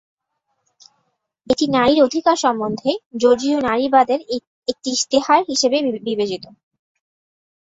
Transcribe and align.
এটি 1.47 1.65
নারীর 1.69 1.99
অধিকার 2.03 2.37
সম্বন্ধে, 2.37 2.89
জর্জীয় 3.21 3.57
নারীবাদের 3.61 4.19
একটি 4.69 4.89
ইশতেহার 4.91 5.41
হিসেবে 5.49 5.77
বিবেচিত। 6.07 6.43